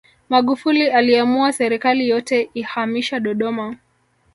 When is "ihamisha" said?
2.53-3.19